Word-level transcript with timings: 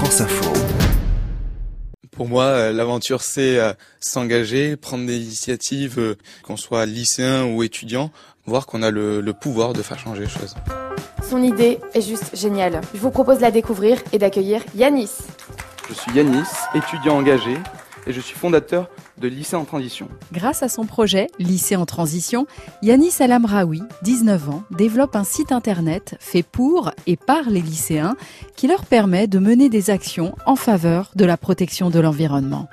France 0.00 0.22
Info. 0.22 0.50
Pour 2.10 2.26
moi, 2.26 2.44
euh, 2.44 2.72
l'aventure, 2.72 3.20
c'est 3.20 3.58
euh, 3.58 3.74
s'engager, 4.00 4.78
prendre 4.78 5.04
des 5.06 5.18
initiatives, 5.18 5.98
euh, 5.98 6.16
qu'on 6.42 6.56
soit 6.56 6.86
lycéen 6.86 7.44
ou 7.44 7.62
étudiant, 7.62 8.10
voir 8.46 8.64
qu'on 8.64 8.82
a 8.82 8.90
le, 8.90 9.20
le 9.20 9.32
pouvoir 9.34 9.74
de 9.74 9.82
faire 9.82 9.98
changer 9.98 10.22
les 10.22 10.28
choses. 10.30 10.54
Son 11.22 11.42
idée 11.42 11.80
est 11.92 12.00
juste 12.00 12.34
géniale. 12.34 12.80
Je 12.94 12.98
vous 12.98 13.10
propose 13.10 13.36
de 13.36 13.42
la 13.42 13.50
découvrir 13.50 13.98
et 14.10 14.16
d'accueillir 14.16 14.62
Yanis. 14.74 15.10
Je 15.90 15.92
suis 15.92 16.12
Yanis, 16.12 16.48
étudiant 16.74 17.18
engagé, 17.18 17.58
et 18.06 18.12
je 18.12 18.20
suis 18.20 18.36
fondateur 18.36 18.88
de 19.18 19.28
Lycée 19.28 19.56
en 19.56 19.64
Transition. 19.64 20.08
Grâce 20.32 20.62
à 20.62 20.68
son 20.68 20.86
projet 20.86 21.28
Lycée 21.38 21.76
en 21.76 21.86
Transition, 21.86 22.46
Yanis 22.82 23.14
Alamraoui, 23.20 23.82
19 24.02 24.48
ans, 24.48 24.64
développe 24.70 25.16
un 25.16 25.24
site 25.24 25.52
internet 25.52 26.16
fait 26.20 26.42
pour 26.42 26.92
et 27.06 27.16
par 27.16 27.50
les 27.50 27.60
lycéens 27.60 28.16
qui 28.56 28.66
leur 28.66 28.84
permet 28.86 29.26
de 29.26 29.38
mener 29.38 29.68
des 29.68 29.90
actions 29.90 30.34
en 30.46 30.56
faveur 30.56 31.12
de 31.14 31.24
la 31.24 31.36
protection 31.36 31.90
de 31.90 32.00
l'environnement. 32.00 32.68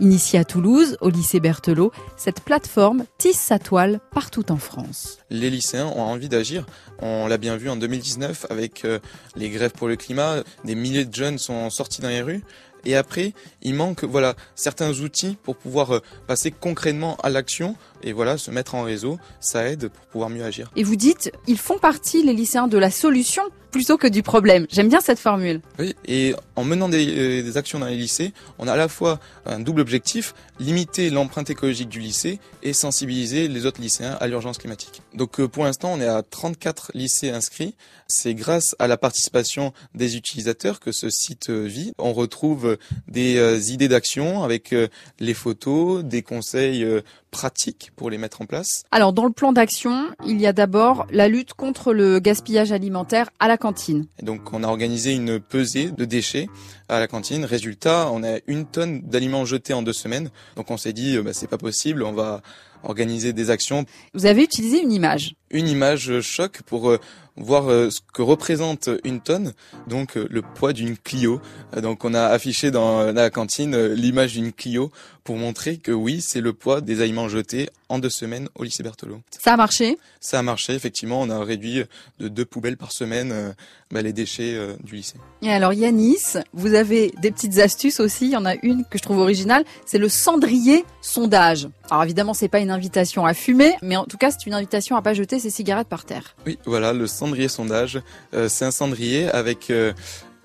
Initiée 0.00 0.38
à 0.38 0.44
Toulouse, 0.44 0.96
au 1.00 1.10
lycée 1.10 1.40
Berthelot, 1.40 1.92
cette 2.16 2.40
plateforme 2.40 3.04
tisse 3.18 3.38
sa 3.38 3.58
toile 3.58 4.00
partout 4.12 4.50
en 4.50 4.56
France. 4.56 5.18
Les 5.30 5.50
lycéens 5.50 5.86
ont 5.86 6.02
envie 6.02 6.28
d'agir. 6.28 6.66
On 7.00 7.26
l'a 7.26 7.38
bien 7.38 7.56
vu 7.56 7.68
en 7.68 7.76
2019 7.76 8.46
avec 8.50 8.84
euh, 8.84 8.98
les 9.36 9.50
grèves 9.50 9.72
pour 9.72 9.88
le 9.88 9.96
climat. 9.96 10.42
Des 10.64 10.74
milliers 10.74 11.04
de 11.04 11.14
jeunes 11.14 11.38
sont 11.38 11.70
sortis 11.70 12.00
dans 12.00 12.08
les 12.08 12.22
rues. 12.22 12.42
Et 12.84 12.96
après, 12.96 13.32
il 13.62 13.74
manque 13.74 14.04
voilà 14.04 14.34
certains 14.54 14.92
outils 15.00 15.36
pour 15.42 15.56
pouvoir 15.56 15.96
euh, 15.96 16.02
passer 16.26 16.50
concrètement 16.50 17.16
à 17.22 17.30
l'action 17.30 17.76
et 18.02 18.12
voilà 18.12 18.38
se 18.38 18.50
mettre 18.50 18.74
en 18.74 18.82
réseau. 18.82 19.18
Ça 19.40 19.68
aide 19.68 19.88
pour 19.88 20.06
pouvoir 20.06 20.30
mieux 20.30 20.44
agir. 20.44 20.70
Et 20.76 20.84
vous 20.84 20.96
dites, 20.96 21.32
ils 21.46 21.58
font 21.58 21.78
partie, 21.78 22.22
les 22.22 22.32
lycéens, 22.32 22.68
de 22.68 22.78
la 22.78 22.90
solution 22.90 23.42
plutôt 23.78 23.96
que 23.96 24.08
du 24.08 24.24
problème. 24.24 24.66
J'aime 24.70 24.88
bien 24.88 25.00
cette 25.00 25.20
formule. 25.20 25.60
Oui, 25.78 25.94
et 26.04 26.34
en 26.56 26.64
menant 26.64 26.88
des, 26.88 27.06
euh, 27.16 27.42
des, 27.44 27.56
actions 27.56 27.78
dans 27.78 27.86
les 27.86 27.96
lycées, 27.96 28.32
on 28.58 28.66
a 28.66 28.72
à 28.72 28.76
la 28.76 28.88
fois 28.88 29.20
un 29.46 29.60
double 29.60 29.80
objectif, 29.80 30.34
limiter 30.58 31.10
l'empreinte 31.10 31.48
écologique 31.48 31.88
du 31.88 32.00
lycée 32.00 32.40
et 32.64 32.72
sensibiliser 32.72 33.46
les 33.46 33.66
autres 33.66 33.80
lycéens 33.80 34.16
à 34.20 34.26
l'urgence 34.26 34.58
climatique. 34.58 35.00
Donc 35.14 35.38
euh, 35.38 35.46
pour 35.46 35.62
l'instant, 35.62 35.92
on 35.92 36.00
est 36.00 36.08
à 36.08 36.24
34 36.24 36.90
lycées 36.94 37.30
inscrits. 37.30 37.76
C'est 38.08 38.34
grâce 38.34 38.74
à 38.80 38.88
la 38.88 38.96
participation 38.96 39.72
des 39.94 40.16
utilisateurs 40.16 40.80
que 40.80 40.90
ce 40.90 41.08
site 41.08 41.50
euh, 41.50 41.62
vit. 41.64 41.92
On 41.98 42.12
retrouve 42.12 42.78
des 43.06 43.72
idées 43.72 43.86
d'action 43.86 44.42
avec 44.42 44.74
les 45.20 45.34
photos, 45.34 46.02
des 46.02 46.22
conseils 46.22 46.84
pratiques 47.30 47.92
pour 47.96 48.10
les 48.10 48.18
mettre 48.18 48.42
en 48.42 48.46
place. 48.46 48.84
Alors 48.90 49.12
dans 49.12 49.24
le 49.24 49.32
plan 49.32 49.52
d'action, 49.52 50.08
il 50.26 50.40
y 50.40 50.46
a 50.46 50.52
d'abord 50.52 51.06
la 51.10 51.28
lutte 51.28 51.54
contre 51.54 51.92
le 51.92 52.18
gaspillage 52.18 52.72
alimentaire 52.72 53.30
à 53.40 53.48
la 53.48 53.56
cantine. 53.56 54.06
Et 54.20 54.24
donc 54.24 54.52
on 54.52 54.62
a 54.62 54.68
organisé 54.68 55.14
une 55.14 55.40
pesée 55.40 55.90
de 55.90 56.04
déchets 56.04 56.48
à 56.88 56.98
la 56.98 57.06
cantine. 57.06 57.44
Résultat, 57.44 58.10
on 58.12 58.22
a 58.22 58.38
une 58.46 58.66
tonne 58.66 59.00
d'aliments 59.02 59.44
jetés 59.44 59.74
en 59.74 59.82
deux 59.82 59.92
semaines. 59.92 60.30
Donc 60.56 60.70
on 60.70 60.76
s'est 60.76 60.92
dit, 60.92 61.18
bah, 61.18 61.32
c'est 61.32 61.46
pas 61.46 61.58
possible, 61.58 62.02
on 62.02 62.12
va 62.12 62.42
organiser 62.82 63.32
des 63.32 63.50
actions. 63.50 63.84
Vous 64.14 64.26
avez 64.26 64.42
utilisé 64.42 64.82
une 64.82 64.92
image. 64.92 65.34
Une 65.50 65.68
image 65.68 66.20
choc 66.20 66.60
pour 66.66 66.90
euh, 66.90 66.98
voir 67.36 67.70
euh, 67.70 67.88
ce 67.90 68.00
que 68.12 68.20
représente 68.20 68.90
une 69.04 69.20
tonne, 69.20 69.54
donc 69.86 70.16
euh, 70.16 70.26
le 70.30 70.42
poids 70.42 70.74
d'une 70.74 70.96
Clio. 70.96 71.40
Donc 71.80 72.04
on 72.04 72.12
a 72.12 72.24
affiché 72.24 72.70
dans 72.70 73.12
la 73.12 73.30
cantine 73.30 73.94
l'image 73.94 74.34
d'une 74.34 74.52
Clio 74.52 74.90
pour 75.24 75.36
montrer 75.36 75.78
que 75.78 75.92
oui, 75.92 76.20
c'est 76.20 76.40
le 76.40 76.52
poids 76.52 76.80
des 76.80 77.00
aliments 77.00 77.28
jetés 77.28 77.70
en 77.88 77.98
deux 77.98 78.10
semaines 78.10 78.48
au 78.56 78.64
lycée 78.64 78.82
Berthelot. 78.82 79.20
Ça 79.30 79.54
a 79.54 79.56
marché? 79.56 79.98
Ça 80.20 80.38
a 80.38 80.42
marché, 80.42 80.74
effectivement. 80.74 81.20
On 81.20 81.30
a 81.30 81.42
réduit 81.42 81.84
de 82.18 82.28
deux 82.28 82.44
poubelles 82.44 82.76
par 82.76 82.92
semaine 82.92 83.54
bah, 83.90 84.02
les 84.02 84.12
déchets 84.12 84.58
du 84.82 84.96
lycée. 84.96 85.16
Et 85.42 85.50
alors 85.50 85.72
Yanis, 85.72 86.38
vous 86.52 86.74
avez 86.74 87.12
des 87.20 87.30
petites 87.30 87.58
astuces 87.58 88.00
aussi. 88.00 88.26
Il 88.26 88.32
y 88.32 88.36
en 88.36 88.46
a 88.46 88.54
une 88.62 88.84
que 88.84 88.98
je 88.98 89.02
trouve 89.02 89.18
originale, 89.18 89.64
c'est 89.86 89.98
le 89.98 90.08
cendrier 90.08 90.84
sondage. 91.00 91.68
Alors 91.90 92.04
évidemment, 92.04 92.34
c'est 92.34 92.48
pas 92.48 92.60
une 92.60 92.70
invitation 92.70 93.24
à 93.24 93.34
fumer, 93.34 93.74
mais 93.82 93.96
en 93.96 94.04
tout 94.04 94.18
cas, 94.18 94.30
c'est 94.30 94.46
une 94.46 94.54
invitation 94.54 94.96
à 94.96 95.02
pas 95.02 95.14
jeter 95.14 95.38
ses 95.38 95.50
cigarettes 95.50 95.88
par 95.88 96.04
terre. 96.04 96.36
Oui, 96.46 96.58
voilà, 96.66 96.92
le 96.92 97.06
cendrier 97.06 97.48
sondage. 97.48 98.00
Euh, 98.34 98.48
c'est 98.48 98.64
un 98.64 98.70
cendrier 98.70 99.28
avec 99.30 99.70
euh, 99.70 99.94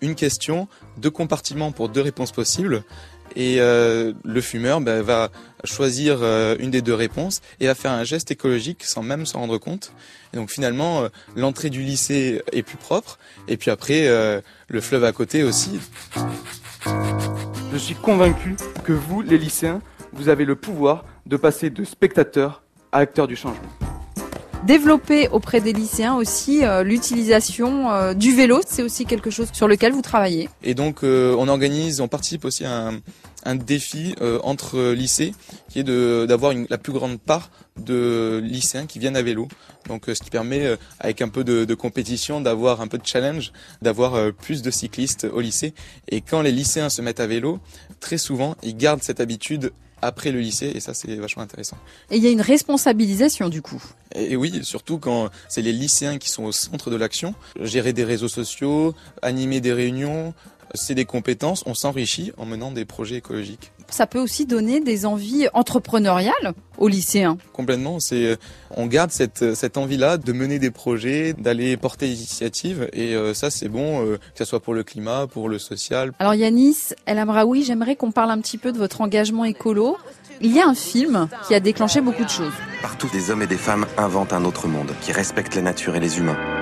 une 0.02 0.16
question, 0.16 0.68
deux 0.98 1.10
compartiments 1.10 1.72
pour 1.72 1.90
deux 1.90 2.02
réponses 2.02 2.32
possibles. 2.32 2.84
Et 3.36 3.60
euh, 3.60 4.14
le 4.24 4.42
fumeur 4.42 4.82
ben, 4.82 5.02
va 5.02 5.30
choisir 5.64 6.20
euh, 6.22 6.56
une 6.60 6.72
des 6.72 6.82
deux 6.82 6.94
réponses 6.94 7.42
et 7.60 7.68
va 7.68 7.76
faire 7.76 7.92
un 7.92 8.04
geste 8.04 8.32
écologique 8.32 8.84
sans 8.84 9.02
même 9.02 9.26
s'en 9.26 9.40
rendre 9.40 9.58
compte. 9.58 9.94
Et 10.34 10.38
donc 10.38 10.52
finalement, 10.52 11.04
euh, 11.04 11.10
l'entrée 11.36 11.70
du 11.70 11.82
lycée 11.82 12.42
est 12.52 12.64
plus 12.64 12.78
propre. 12.78 13.18
Et 13.48 13.58
puis 13.58 13.72
après, 13.72 14.08
le 14.68 14.82
fleuve 14.82 15.04
à 15.04 15.12
côté 15.12 15.44
aussi. 15.44 15.80
Je 16.86 17.78
suis 17.78 17.96
convaincu 17.96 18.56
que 18.84 18.94
vous, 18.94 19.22
les 19.22 19.38
lycéens, 19.38 19.82
vous 20.14 20.30
avez 20.30 20.46
le 20.46 20.56
pouvoir 20.56 21.06
de 21.26 21.38
passer 21.38 21.70
de 21.70 21.84
spectateur 21.84 22.64
à 22.92 23.00
acteur 23.00 23.28
du 23.28 23.36
changement. 23.36 23.70
Développer 24.66 25.28
auprès 25.28 25.60
des 25.60 25.74
lycéens 25.74 26.16
aussi 26.16 26.64
euh, 26.64 26.84
l'utilisation 26.84 27.92
euh, 27.92 28.14
du 28.14 28.34
vélo, 28.34 28.62
c'est 28.66 28.82
aussi 28.82 29.06
quelque 29.06 29.30
chose 29.30 29.50
sur 29.52 29.68
lequel 29.68 29.92
vous 29.92 30.02
travaillez. 30.02 30.48
Et 30.64 30.74
donc 30.74 31.04
euh, 31.04 31.36
on 31.38 31.50
organise, 31.50 32.00
on 32.00 32.08
participe 32.08 32.46
aussi 32.46 32.64
à 32.64 32.88
un, 32.88 32.94
un 33.44 33.56
défi 33.56 34.16
entre 34.42 34.94
lycées 34.94 35.34
qui 35.68 35.80
est 35.80 35.84
de 35.84 36.26
d'avoir 36.26 36.54
la 36.70 36.78
plus 36.78 36.94
grande 36.94 37.20
part 37.20 37.52
de 37.78 38.40
lycéens 38.42 38.86
qui 38.86 39.00
viennent 39.00 39.18
à 39.18 39.22
vélo. 39.22 39.50
Donc 39.90 40.06
ce 40.08 40.14
qui 40.14 40.30
permet 40.30 40.78
avec 41.02 41.22
un 41.22 41.28
peu 41.28 41.44
de, 41.44 41.66
de 41.66 41.76
compétition 41.76 42.40
d'avoir 42.40 42.80
un 42.80 42.88
peu 42.88 42.98
de 42.98 43.06
challenge, 43.06 43.52
d'avoir 43.82 44.32
plus 44.32 44.62
de 44.62 44.72
cyclistes 44.72 45.28
au 45.30 45.42
lycée. 45.42 45.74
Et 46.08 46.22
quand 46.22 46.42
les 46.42 46.54
lycéens 46.54 46.88
se 46.88 47.02
mettent 47.02 47.20
à 47.20 47.28
vélo, 47.28 47.60
très 48.00 48.18
souvent 48.18 48.56
ils 48.64 48.78
gardent 48.78 49.04
cette 49.04 49.20
habitude 49.20 49.74
après 50.04 50.32
le 50.32 50.40
lycée 50.40 50.72
et 50.76 50.80
ça 50.80 50.94
c'est 50.94 51.16
vachement 51.16 51.44
intéressant. 51.44 51.78
Et 52.12 52.18
il 52.18 52.24
y 52.24 52.28
a 52.28 52.32
une 52.32 52.42
responsabilisation 52.42 53.50
du 53.50 53.62
coup. 53.62 53.82
Et, 54.16 54.36
oui, 54.36 54.60
surtout 54.64 55.00
quand 55.00 55.30
c'est 55.50 55.62
les 55.62 55.72
lycéens 55.72 56.18
qui 56.18 56.30
sont 56.30 56.44
au 56.44 56.52
centre 56.52 56.92
de 56.92 56.96
l'action, 56.96 57.34
gérer 57.60 57.94
des 57.94 58.04
réseaux 58.04 58.28
sociaux, 58.28 58.94
animer 59.22 59.60
des 59.60 59.74
réunions, 59.74 60.34
c'est 60.76 60.96
des 60.96 61.06
compétences, 61.06 61.64
on 61.66 61.74
s'enrichit 61.74 62.32
en 62.38 62.46
menant 62.46 62.72
des 62.72 62.86
projets 62.86 63.16
écologiques. 63.16 63.72
Ça 63.94 64.08
peut 64.08 64.20
aussi 64.20 64.48
donner 64.48 64.80
des 64.80 65.06
envies 65.06 65.48
entrepreneuriales 65.54 66.54
aux 66.80 66.88
lycéens. 66.88 67.38
Complètement, 67.54 68.00
c'est 68.00 68.40
on 68.76 68.88
garde 68.88 69.12
cette 69.12 69.54
cette 69.54 69.78
envie-là 69.78 70.18
de 70.18 70.34
mener 70.34 70.58
des 70.58 70.72
projets, 70.72 71.34
d'aller 71.34 71.78
porter 71.78 72.08
des 72.08 72.16
initiatives 72.16 72.90
et 72.92 73.14
euh, 73.14 73.36
ça 73.36 73.52
c'est 73.52 73.70
bon 73.70 74.04
euh, 74.04 74.18
que 74.18 74.40
ce 74.40 74.46
soit 74.46 74.62
pour 74.62 74.74
le 74.74 74.82
climat, 74.84 75.28
pour 75.28 75.48
le 75.48 75.60
social. 75.60 76.12
Alors 76.18 76.34
Yanis 76.34 76.96
El 77.06 77.20
Amraoui, 77.20 77.64
j'aimerais 77.64 77.96
qu'on 77.96 78.12
parle 78.12 78.32
un 78.32 78.40
petit 78.40 78.58
peu 78.58 78.72
de 78.72 78.80
votre 78.80 79.02
engagement 79.02 79.46
écolo. 79.46 79.96
Il 80.42 80.52
y 80.52 80.60
a 80.60 80.68
un 80.68 80.74
film 80.74 81.28
qui 81.48 81.54
a 81.54 81.60
déclenché 81.60 82.02
beaucoup 82.02 82.24
de 82.24 82.30
choses. 82.30 82.54
Partout 82.82 83.10
des 83.14 83.30
hommes 83.30 83.44
et 83.44 83.48
des 83.48 83.58
femmes 83.58 83.86
inventent 84.00 84.34
un 84.34 84.44
autre 84.44 84.68
monde 84.68 84.90
qui 85.02 85.12
respecte 85.12 85.54
la 85.54 85.62
nature 85.62 85.96
et 85.96 86.00
les 86.00 86.18
humains. 86.18 86.53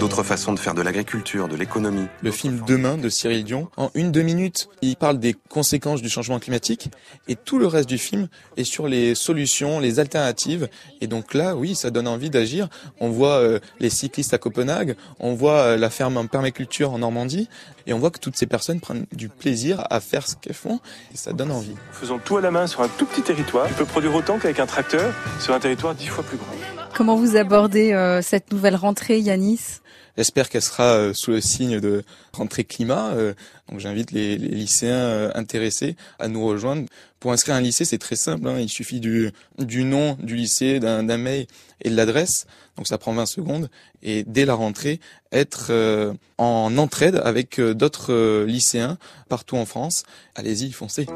D'autres 0.00 0.22
façons 0.22 0.52
de 0.52 0.58
faire 0.58 0.74
de 0.74 0.82
l'agriculture, 0.82 1.48
de 1.48 1.56
l'économie. 1.56 2.06
Le 2.22 2.30
film 2.30 2.62
Demain 2.66 2.98
de 2.98 3.08
Cyril 3.08 3.44
Dion, 3.44 3.70
en 3.76 3.90
une 3.94 4.12
deux 4.12 4.22
minutes, 4.22 4.68
il 4.82 4.94
parle 4.94 5.18
des 5.18 5.34
conséquences 5.48 6.02
du 6.02 6.10
changement 6.10 6.38
climatique 6.38 6.90
et 7.28 7.34
tout 7.34 7.58
le 7.58 7.66
reste 7.66 7.88
du 7.88 7.96
film 7.96 8.28
est 8.56 8.64
sur 8.64 8.88
les 8.88 9.14
solutions, 9.14 9.80
les 9.80 9.98
alternatives. 9.98 10.68
Et 11.00 11.06
donc 11.06 11.32
là, 11.32 11.56
oui, 11.56 11.74
ça 11.74 11.90
donne 11.90 12.08
envie 12.08 12.28
d'agir. 12.28 12.68
On 13.00 13.08
voit 13.08 13.38
euh, 13.38 13.58
les 13.80 13.88
cyclistes 13.88 14.34
à 14.34 14.38
Copenhague, 14.38 14.96
on 15.18 15.34
voit 15.34 15.60
euh, 15.60 15.76
la 15.76 15.88
ferme 15.88 16.18
en 16.18 16.26
permaculture 16.26 16.92
en 16.92 16.98
Normandie 16.98 17.48
et 17.86 17.94
on 17.94 17.98
voit 17.98 18.10
que 18.10 18.20
toutes 18.20 18.36
ces 18.36 18.46
personnes 18.46 18.80
prennent 18.80 19.06
du 19.12 19.28
plaisir 19.28 19.86
à 19.88 20.00
faire 20.00 20.28
ce 20.28 20.36
qu'elles 20.36 20.54
font 20.54 20.80
et 21.14 21.16
ça 21.16 21.32
donne 21.32 21.50
envie. 21.50 21.74
Faisons 21.92 22.18
tout 22.18 22.36
à 22.36 22.42
la 22.42 22.50
main 22.50 22.66
sur 22.66 22.82
un 22.82 22.88
tout 22.88 23.06
petit 23.06 23.22
territoire. 23.22 23.66
Peut 23.70 23.86
produire 23.86 24.14
autant 24.14 24.38
qu'avec 24.38 24.60
un 24.60 24.66
tracteur 24.66 25.14
sur 25.40 25.54
un 25.54 25.58
territoire 25.58 25.94
dix 25.94 26.06
fois 26.06 26.22
plus 26.22 26.36
grand. 26.36 26.75
Comment 26.96 27.16
vous 27.16 27.36
abordez 27.36 27.92
euh, 27.92 28.22
cette 28.22 28.50
nouvelle 28.50 28.74
rentrée, 28.74 29.20
Yanis? 29.20 29.80
J'espère 30.16 30.48
qu'elle 30.48 30.62
sera 30.62 30.94
euh, 30.94 31.12
sous 31.12 31.30
le 31.30 31.42
signe 31.42 31.78
de 31.78 32.02
rentrée 32.32 32.64
climat. 32.64 33.08
Euh, 33.08 33.34
donc 33.68 33.80
j'invite 33.80 34.12
les, 34.12 34.38
les, 34.38 34.48
lycéens 34.48 35.30
intéressés 35.34 35.94
à 36.18 36.28
nous 36.28 36.42
rejoindre. 36.46 36.86
Pour 37.20 37.32
inscrire 37.32 37.54
un 37.54 37.60
lycée, 37.60 37.84
c'est 37.84 37.98
très 37.98 38.16
simple. 38.16 38.48
Hein. 38.48 38.60
Il 38.60 38.70
suffit 38.70 38.98
du, 38.98 39.30
du 39.58 39.84
nom 39.84 40.16
du 40.22 40.36
lycée, 40.36 40.80
d'un 40.80 41.02
mail 41.18 41.46
et 41.82 41.90
de 41.90 41.94
l'adresse. 41.94 42.46
Donc 42.78 42.86
ça 42.86 42.96
prend 42.96 43.12
20 43.12 43.26
secondes. 43.26 43.68
Et 44.02 44.24
dès 44.26 44.46
la 44.46 44.54
rentrée, 44.54 45.00
être 45.32 46.14
en 46.38 46.78
entraide 46.78 47.20
avec 47.22 47.60
d'autres 47.60 48.44
lycéens 48.44 48.96
partout 49.28 49.56
en 49.56 49.66
France. 49.66 50.04
Allez-y, 50.34 50.72
foncez. 50.72 51.06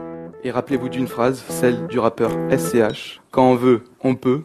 Et 0.45 0.51
rappelez-vous 0.51 0.91
d'une 0.91 1.09
phrase, 1.09 1.43
celle 1.49 1.87
du 1.87 1.99
rappeur 1.99 2.33
SCH. 2.51 3.23
Quand 3.31 3.53
on 3.53 3.55
veut, 3.55 3.85
on 4.03 4.15
peut. 4.15 4.45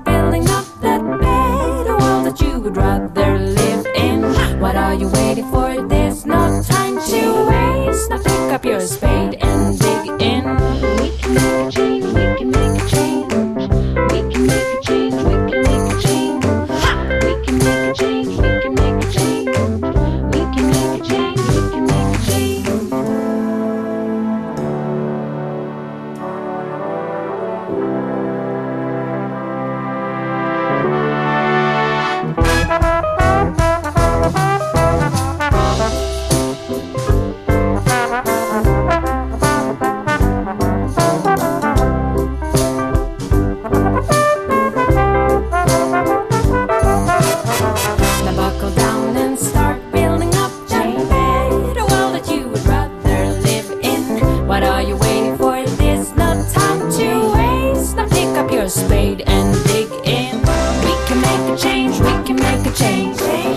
like 62.63 62.73
a 62.73 62.77
change. 62.77 63.50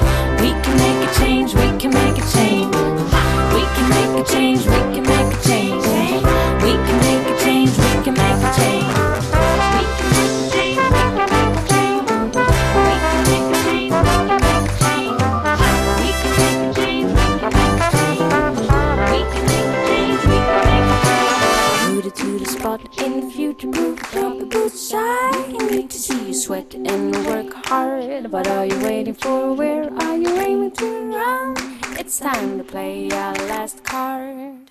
you 23.62 23.72
to 23.72 23.80
move 23.80 23.98
drop 24.10 24.36
your 24.36 24.46
boots 24.46 24.74
aside. 24.74 25.52
Need 25.70 25.90
to 25.90 25.98
see 25.98 26.28
you 26.28 26.34
sweat 26.34 26.74
and 26.74 27.14
work 27.26 27.52
hard. 27.66 28.30
What 28.30 28.48
are 28.48 28.66
you 28.66 28.78
waiting 28.82 29.14
for? 29.14 29.54
Where 29.54 29.92
are 29.92 30.16
you 30.16 30.28
aiming 30.40 30.72
to 30.72 30.86
run? 31.12 31.54
It's 31.98 32.18
time 32.18 32.58
to 32.58 32.64
play 32.64 33.10
our 33.10 33.34
last 33.34 33.84
card. 33.84 34.70